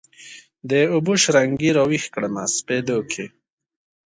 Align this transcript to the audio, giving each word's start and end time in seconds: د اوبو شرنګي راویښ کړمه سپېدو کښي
د 0.69 0.71
اوبو 0.93 1.13
شرنګي 1.23 1.69
راویښ 1.77 2.05
کړمه 2.13 2.43
سپېدو 2.57 2.97
کښي 3.09 3.27